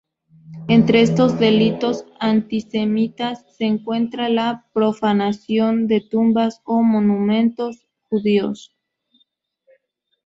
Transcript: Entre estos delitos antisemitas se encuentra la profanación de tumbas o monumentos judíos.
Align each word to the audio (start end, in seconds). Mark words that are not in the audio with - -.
Entre 0.67 1.01
estos 1.03 1.37
delitos 1.39 2.05
antisemitas 2.19 3.45
se 3.55 3.65
encuentra 3.65 4.29
la 4.29 4.65
profanación 4.73 5.85
de 5.87 6.01
tumbas 6.01 6.59
o 6.65 6.81
monumentos 6.81 7.85
judíos. 8.09 8.73